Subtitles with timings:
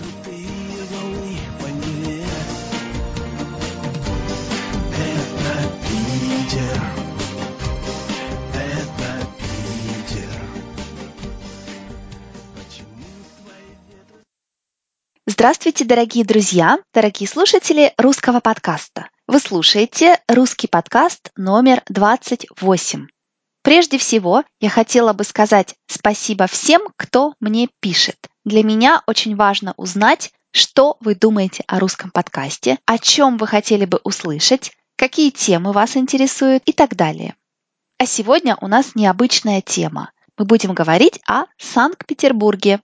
[0.00, 0.46] крутые
[0.90, 2.24] волны по Неве.
[4.94, 5.60] Это
[8.54, 10.40] это Питер.
[15.26, 19.10] Здравствуйте, дорогие друзья, дорогие слушатели русского подкаста.
[19.26, 23.06] Вы слушаете русский подкаст номер 28.
[23.62, 28.16] Прежде всего, я хотела бы сказать спасибо всем, кто мне пишет.
[28.50, 33.84] Для меня очень важно узнать, что вы думаете о русском подкасте, о чем вы хотели
[33.84, 37.36] бы услышать, какие темы вас интересуют и так далее.
[37.98, 40.10] А сегодня у нас необычная тема.
[40.36, 42.80] Мы будем говорить о Санкт-Петербурге.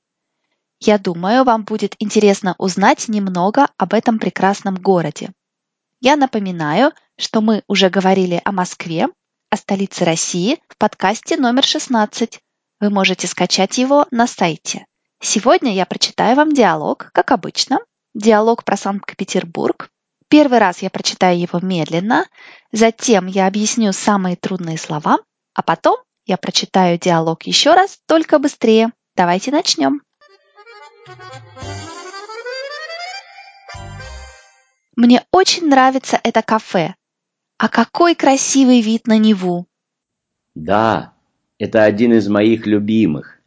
[0.79, 5.33] Я думаю, вам будет интересно узнать немного об этом прекрасном городе.
[6.01, 9.09] Я напоминаю, что мы уже говорили о Москве,
[9.51, 12.41] о столице России в подкасте номер 16.
[12.79, 14.87] Вы можете скачать его на сайте.
[15.21, 17.79] Сегодня я прочитаю вам диалог, как обычно.
[18.15, 19.91] Диалог про Санкт-Петербург.
[20.29, 22.27] Первый раз я прочитаю его медленно,
[22.73, 25.19] затем я объясню самые трудные слова,
[25.55, 28.93] а потом я прочитаю диалог еще раз, только быстрее.
[29.15, 30.03] Давайте начнем.
[34.97, 36.95] Мне очень нравится это кафе.
[37.59, 39.67] А какой красивый вид на Неву!
[40.55, 41.15] Да,
[41.59, 43.39] это один из моих любимых.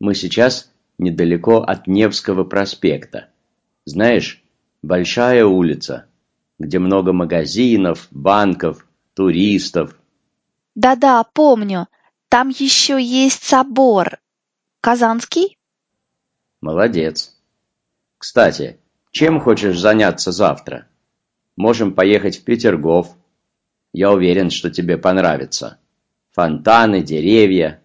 [0.00, 3.28] Мы сейчас недалеко от Невского проспекта.
[3.84, 4.42] Знаешь,
[4.82, 6.06] большая улица,
[6.58, 9.94] где много магазинов, банков, туристов.
[10.74, 11.88] Да-да, помню.
[12.28, 14.18] Там еще есть собор.
[14.80, 15.58] Казанский?
[16.60, 17.36] Молодец.
[18.18, 18.78] Кстати,
[19.10, 20.88] чем хочешь заняться завтра?
[21.56, 23.14] Можем поехать в Петергоф.
[23.92, 25.78] Я уверен, что тебе понравится.
[26.32, 27.80] Фонтаны, деревья.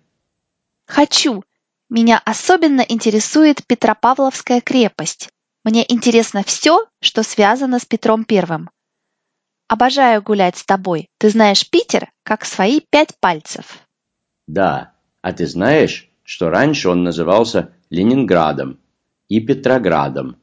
[0.85, 1.43] Хочу.
[1.89, 5.29] Меня особенно интересует Петропавловская крепость.
[5.63, 8.69] Мне интересно все, что связано с Петром Первым.
[9.67, 11.09] Обожаю гулять с тобой.
[11.17, 13.79] Ты знаешь Питер, как свои пять пальцев.
[14.47, 18.79] Да, а ты знаешь, что раньше он назывался Ленинградом
[19.27, 20.37] и Петроградом,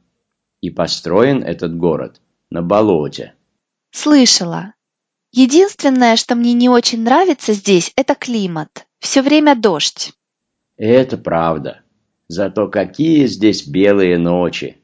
[0.61, 3.35] и построен этот город на болоте.
[3.91, 4.73] Слышала.
[5.31, 8.87] Единственное, что мне не очень нравится здесь, это климат.
[8.99, 10.13] Все время дождь.
[10.77, 11.81] Это правда.
[12.27, 14.77] Зато какие здесь белые ночи.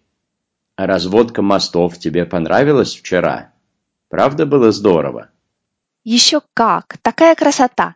[0.76, 3.54] А разводка мостов тебе понравилась вчера?
[4.10, 5.30] Правда было здорово?
[6.04, 6.98] Еще как!
[7.02, 7.96] Такая красота!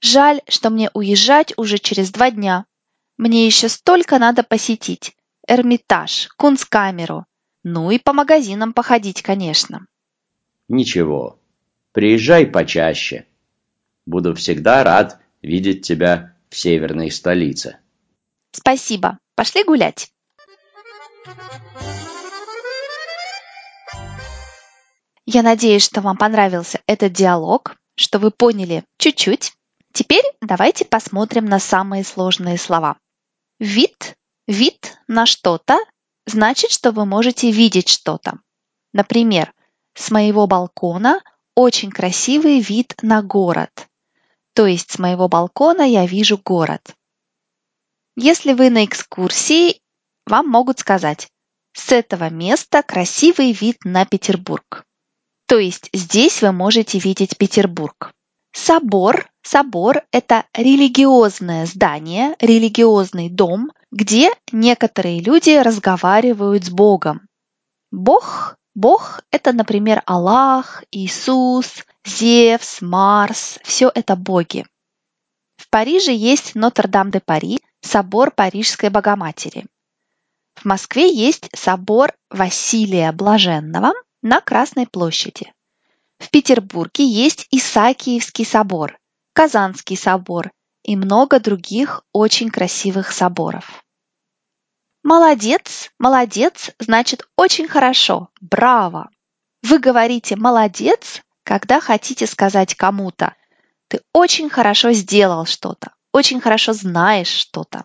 [0.00, 2.66] Жаль, что мне уезжать уже через два дня.
[3.16, 5.16] Мне еще столько надо посетить.
[5.46, 7.24] Эрмитаж, Кунсткамеру.
[7.62, 9.86] Ну и по магазинам походить, конечно.
[10.68, 11.38] Ничего.
[11.92, 13.26] Приезжай почаще.
[14.06, 17.78] Буду всегда рад видеть тебя в северной столице.
[18.52, 19.18] Спасибо.
[19.34, 20.12] Пошли гулять.
[25.24, 29.54] Я надеюсь, что вам понравился этот диалог, что вы поняли чуть-чуть.
[29.94, 32.98] Теперь давайте посмотрим на самые сложные слова.
[33.58, 34.14] Вид,
[34.46, 35.78] вид на что-то
[36.26, 38.40] значит, что вы можете видеть что-то.
[38.92, 39.54] Например,
[39.94, 41.22] с моего балкона
[41.54, 43.88] очень красивый вид на город.
[44.54, 46.94] То есть с моего балкона я вижу город.
[48.16, 49.80] Если вы на экскурсии,
[50.26, 51.28] вам могут сказать,
[51.72, 54.84] с этого места красивый вид на Петербург.
[55.46, 58.12] То есть здесь вы можете видеть Петербург.
[58.52, 59.28] Собор.
[59.42, 67.26] Собор– это религиозное здание, религиозный дом, где некоторые люди разговаривают с Богом.
[67.90, 74.66] Бог Бог– это, например, Аллах, Иисус, Зевс, Марс– все это боги.
[75.56, 79.66] В Париже есть Нотр-Дам-де-Пари, собор Парижской Богоматери.
[80.56, 85.52] В Москве есть собор Василия Блаженного на Красной площади.
[86.18, 88.98] В Петербурге есть Исаакиевский собор,
[89.32, 90.50] Казанский собор
[90.82, 93.84] и много других очень красивых соборов.
[95.04, 99.10] Молодец, молодец значит очень хорошо, браво.
[99.62, 103.34] Вы говорите молодец, когда хотите сказать кому-то
[103.88, 107.84] ты очень хорошо сделал что-то, очень хорошо знаешь что-то.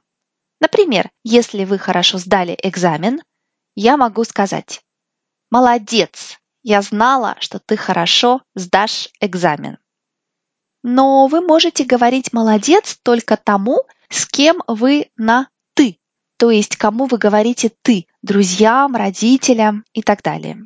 [0.59, 3.21] Например, если вы хорошо сдали экзамен,
[3.75, 4.81] я могу сказать
[5.49, 9.77] молодец, я знала, что ты хорошо сдашь экзамен.
[10.83, 15.47] Но вы можете говорить молодец только тому, с кем вы на
[16.37, 20.65] то есть кому вы говорите «ты»– друзьям, родителям и так далее.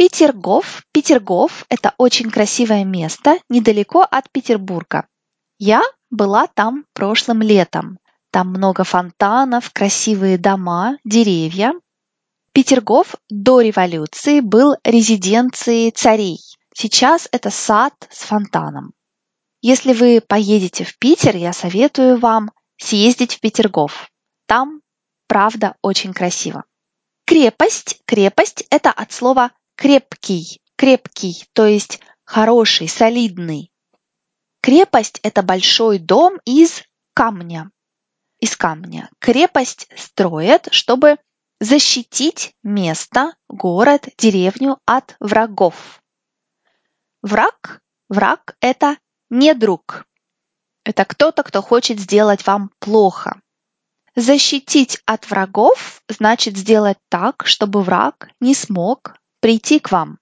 [0.00, 0.82] Петергоф.
[0.92, 5.06] Петергоф– это очень красивое место недалеко от Петербурга.
[5.58, 7.98] Я была там прошлым летом.
[8.30, 11.74] Там много фонтанов, красивые дома, деревья.
[12.54, 16.38] Петергоф до революции был резиденцией царей.
[16.74, 18.94] Сейчас это сад с фонтаном.
[19.60, 24.10] Если вы поедете в Питер, я советую вам съездить в Петергоф.
[24.46, 24.80] Там,
[25.28, 26.64] правда, очень красиво.
[27.26, 28.00] Крепость.
[28.06, 29.50] Крепость– это от слова
[29.80, 33.72] крепкий, крепкий, то есть хороший, солидный.
[34.60, 36.82] Крепость– это большой дом из
[37.14, 37.70] камня.
[38.40, 39.08] Из камня.
[39.20, 41.16] Крепость строят, чтобы
[41.60, 46.02] защитить место, город, деревню от врагов.
[47.22, 47.80] Враг,
[48.10, 48.98] враг– это
[49.30, 50.04] не друг.
[50.84, 53.40] Это кто-то, кто хочет сделать вам плохо.
[54.14, 60.18] Защитить от врагов значит сделать так, чтобы враг не смог прийти к вам.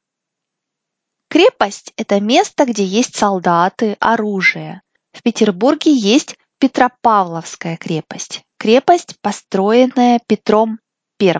[1.28, 4.82] Крепость– это место, где есть солдаты, оружие.
[5.12, 8.42] В Петербурге есть Петропавловская крепость.
[8.56, 10.78] Крепость, построенная Петром
[11.20, 11.34] I.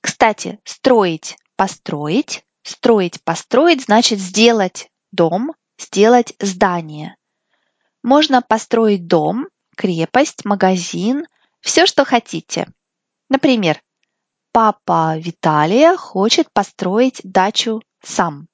[0.00, 7.16] Кстати, строить– построить, строить– построить значит сделать дом, сделать здание.
[8.02, 11.26] Можно построить дом, крепость, магазин,
[11.60, 12.66] все, что хотите.
[13.28, 13.80] Например,
[14.52, 18.48] папа Виталия хочет построить дачу сам.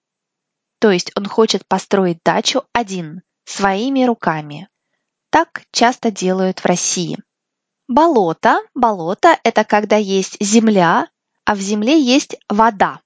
[0.80, 4.68] То есть он хочет построить дачу один, своими руками.
[5.30, 7.18] Так часто делают в России.
[7.88, 8.60] Болото.
[8.74, 11.08] Болото– это когда есть земля,
[11.44, 13.00] а в земле есть вода.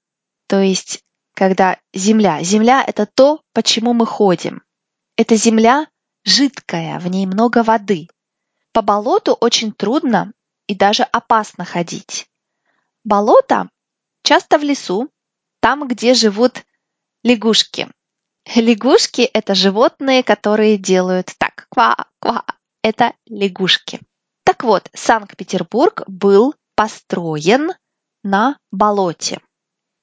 [0.46, 1.02] То есть
[1.34, 2.42] когда земля.
[2.42, 4.62] Земля– это то, почему мы ходим.
[5.16, 5.86] Эта земля
[6.24, 8.08] жидкая, в ней много воды.
[8.72, 10.32] По болоту очень трудно
[10.66, 12.26] и даже опасно ходить.
[13.04, 13.68] Болото
[14.22, 15.10] часто в лесу,
[15.60, 16.64] там, где живут
[17.24, 17.88] лягушки.
[18.54, 22.44] Лягушки– это животные, которые делают так, ква-ква.
[22.82, 24.00] Это лягушки.
[24.44, 27.72] Так вот, Санкт-Петербург был построен
[28.22, 29.40] на болоте.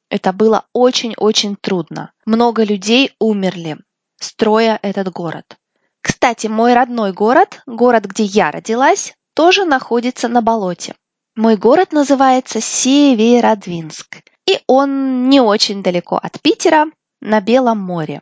[0.10, 2.12] Это было очень-очень трудно.
[2.25, 3.78] Много людей умерли,
[4.19, 5.57] строя этот город.
[6.01, 10.96] Кстати, мой родной город, город, где я родилась, тоже находится на болоте.
[11.39, 16.88] Мой город называется Северодвинск, и он не очень далеко от Питера,
[17.21, 18.21] на Белом море.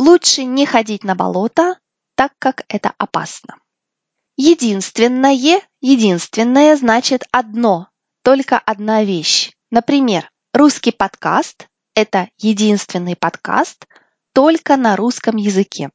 [0.00, 1.78] Лучше не ходить на болото,
[2.16, 3.60] так как это опасно.
[4.36, 7.86] Единственное, единственное значит одно,
[8.24, 9.52] только одна вещь.
[9.70, 13.86] Например, Русский подкаст– это единственный подкаст
[14.32, 15.90] только на русском языке.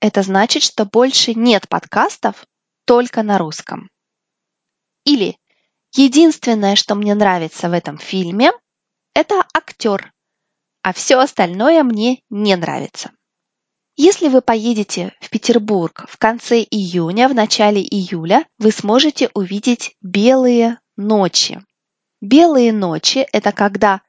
[0.00, 2.46] Это значит, что больше нет подкастов
[2.86, 3.90] только на русском.
[5.04, 5.36] Или
[5.94, 8.52] единственное, что мне нравится в этом фильме,
[9.14, 10.12] это актер,
[10.82, 13.10] а все остальное мне не нравится.
[13.96, 20.78] Если вы поедете в Петербург в конце июня, в начале июля, вы сможете увидеть белые
[20.96, 21.62] ночи.
[22.20, 24.00] Белые ночи– это когда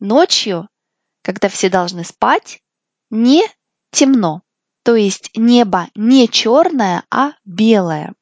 [0.00, 0.68] ночью,
[1.22, 2.60] когда все должны спать,
[3.10, 3.44] не
[3.92, 4.42] темно.
[4.82, 8.14] То есть небо не черное, а белое.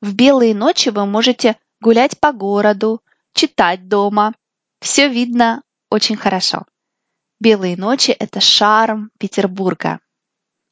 [0.00, 4.34] В белые ночи вы можете гулять по городу, читать дома.
[4.80, 6.66] Все видно очень хорошо.
[7.40, 10.00] Белые ночи– это шарм Петербурга.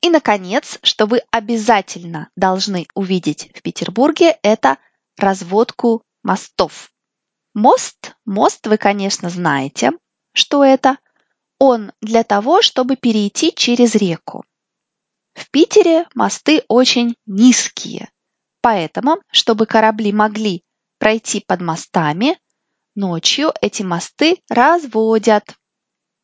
[0.02, 4.78] И, наконец, что вы обязательно должны увидеть в Петербурге– это
[5.16, 6.90] разводку мостов.
[7.54, 9.92] Мост, мост вы, конечно, знаете,
[10.32, 10.98] что это.
[11.58, 14.44] Он для того, чтобы перейти через реку.
[15.34, 18.10] В Питере мосты очень низкие,
[18.60, 20.62] поэтому, чтобы корабли могли
[20.98, 22.38] пройти под мостами,
[22.94, 25.44] ночью эти мосты разводят,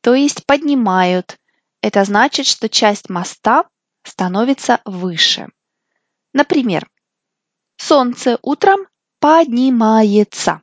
[0.01, 1.39] то есть поднимают.
[1.81, 3.65] Это значит, что часть моста
[4.05, 5.49] становится выше.
[6.33, 6.89] Например,
[7.77, 8.87] солнце утром
[9.21, 10.63] поднимается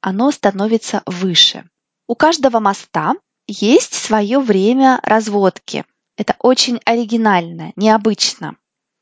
[0.00, 1.68] оно становится выше.
[2.06, 3.14] У каждого моста
[3.46, 5.84] есть свое время разводки.
[6.16, 8.56] Это очень оригинально, необычно.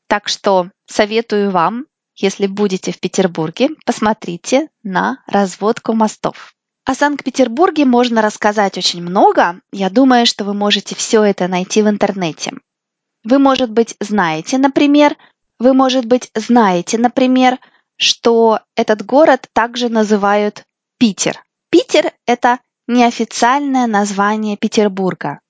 [0.07, 1.85] Так что советую вам,
[2.19, 6.53] если будете в Петербурге, посмотрите на разводку мостов.
[6.85, 9.61] О Санкт-Петербурге можно рассказать очень много.
[9.71, 12.53] Я думаю, что вы можете все это найти в интернете.
[13.23, 15.15] Вы, может быть, знаете, например,
[15.59, 17.59] вы, может быть, знаете, например,
[17.95, 20.65] что этот город также называют
[20.97, 21.43] Питер.
[21.69, 25.41] Питер– это неофициальное название Петербурга.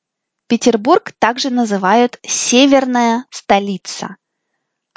[0.48, 4.18] Петербург также называют «северная столица»,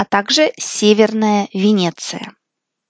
[0.03, 2.35] а также «северная Венеция».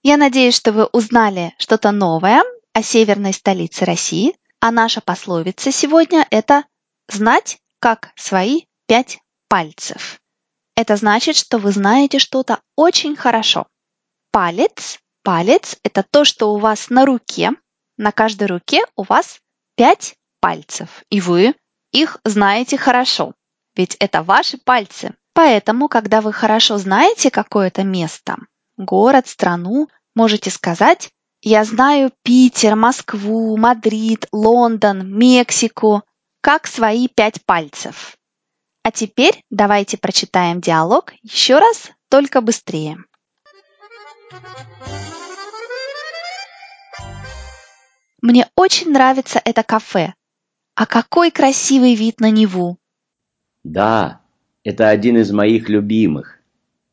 [0.01, 2.41] Я надеюсь, что вы узнали что-то новое
[2.73, 6.65] о северной столице России, а наша пословица сегодня– это
[7.07, 10.21] «знать, как свои пять пальцев».
[10.75, 13.67] Это значит, что вы знаете что-то очень хорошо.
[14.31, 17.51] Палец Палец– это то, что у вас на руке,
[17.95, 19.37] На каждой руке у вас
[19.75, 21.53] пять пальцев, и вы
[21.91, 23.35] их знаете хорошо,
[23.75, 25.13] ведь это ваши пальцы.
[25.33, 28.37] Поэтому, когда вы хорошо знаете какое-то место,
[28.77, 31.09] город, страну, можете сказать
[31.41, 36.03] «Я знаю Питер, Москву, Мадрид, Лондон, Мексику,
[36.41, 38.15] как свои пять пальцев».
[38.83, 42.97] А теперь давайте прочитаем диалог еще раз, только быстрее.
[48.21, 50.13] Мне очень нравится это кафе.
[50.75, 52.77] А какой красивый вид на Неву!
[53.63, 54.22] Да,
[54.63, 56.39] это один из моих любимых.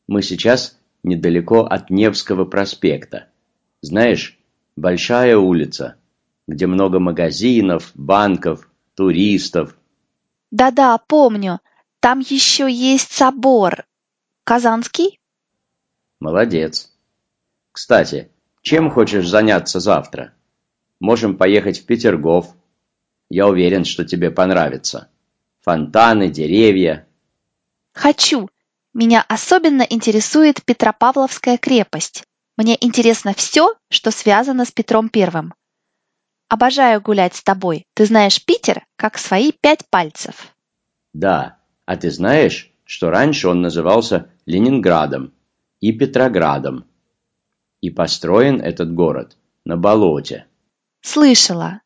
[0.07, 3.27] Мы сейчас недалеко от Невского проспекта.
[3.81, 4.37] Знаешь,
[4.75, 5.95] большая улица,
[6.47, 9.77] где много магазинов, банков, туристов.
[10.51, 11.59] Да-да, помню.
[11.99, 13.85] Там еще есть собор.
[14.43, 15.19] Казанский?
[16.19, 16.91] Молодец.
[17.71, 18.29] Кстати,
[18.61, 20.33] чем хочешь заняться завтра?
[20.99, 22.53] Можем поехать в Петергоф.
[23.29, 25.09] Я уверен, что тебе понравится.
[25.61, 27.07] Фонтаны, деревья.
[27.93, 28.49] Хочу.
[28.93, 32.23] Меня особенно интересует Петропавловская крепость.
[32.57, 35.53] Мне интересно все, что связано с Петром Первым.
[36.49, 37.85] Обожаю гулять с тобой.
[37.93, 40.53] Ты знаешь Питер как свои пять пальцев.
[41.13, 45.33] Да, а ты знаешь, что раньше он назывался Ленинградом
[45.79, 46.85] и Петроградом.
[47.79, 50.45] И построен этот город на болоте.
[51.01, 51.81] Слышала.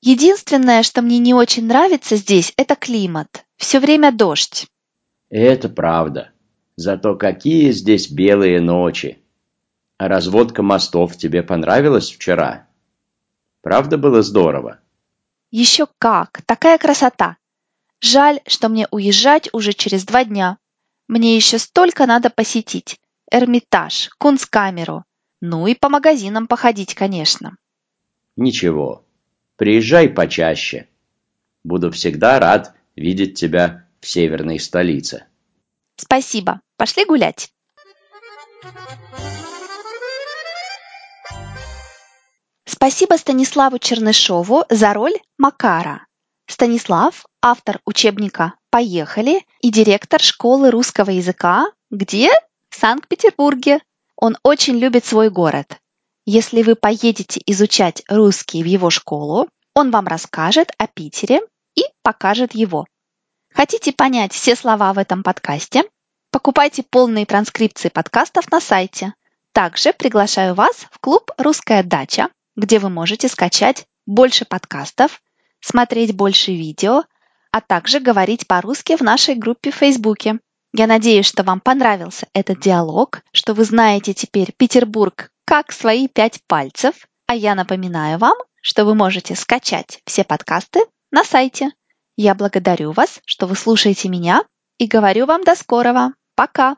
[0.00, 3.44] Единственное, что мне не очень нравится здесь, это климат.
[3.56, 4.68] Все время дождь.
[5.34, 6.30] Это правда.
[6.76, 9.18] Зато какие здесь белые ночи.
[9.98, 12.68] А разводка мостов тебе понравилась вчера?
[13.60, 14.78] Правда было здорово?
[15.50, 16.42] Еще как!
[16.46, 17.36] Такая красота!
[18.00, 20.58] Жаль, что мне уезжать уже через два дня.
[21.08, 23.00] Мне еще столько надо посетить.
[23.28, 25.02] Эрмитаж, Кунсткамеру.
[25.40, 27.56] Ну и по магазинам походить, конечно.
[28.36, 29.04] Ничего.
[29.56, 30.86] Приезжай почаще.
[31.64, 35.24] Буду всегда рад видеть тебя в северной столице.
[35.96, 36.60] Спасибо.
[36.76, 37.50] Пошли гулять.
[42.66, 46.06] Спасибо Станиславу Чернышову за роль Макара.
[46.46, 52.28] Станислав– автор учебника «Поехали» и директор школы русского языка, где?
[52.68, 53.80] В Санкт-Петербурге.
[54.16, 55.78] Он очень любит свой город.
[56.26, 61.40] Если вы поедете изучать русский в его школу, он вам расскажет о Питере
[61.74, 62.84] и покажет его.
[63.54, 65.84] Хотите понять все слова в этом подкасте?
[66.32, 69.14] Покупайте полные транскрипции подкастов на сайте.
[69.52, 75.22] Также приглашаю вас в клуб «Русская дача», где вы можете скачать больше подкастов,
[75.60, 77.04] смотреть больше видео,
[77.52, 80.40] а также говорить по-русски в нашей группе в Фейсбуке.
[80.72, 86.40] Я надеюсь, что вам понравился этот диалог, что вы знаете теперь Петербург как свои пять
[86.48, 90.80] пальцев, а я напоминаю вам, что вы можете скачать все подкасты
[91.12, 91.70] на сайте.
[92.16, 94.42] Я благодарю вас, что вы слушаете меня
[94.78, 96.12] и говорю вам до скорого.
[96.36, 96.76] Пока!